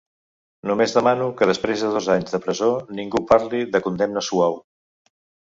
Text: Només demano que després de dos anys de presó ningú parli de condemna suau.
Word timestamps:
Només 0.69 0.95
demano 0.95 1.27
que 1.41 1.47
després 1.51 1.83
de 1.87 1.91
dos 1.97 2.07
anys 2.13 2.33
de 2.37 2.39
presó 2.47 2.71
ningú 3.01 3.23
parli 3.33 3.61
de 3.77 3.83
condemna 3.91 4.27
suau. 4.31 4.59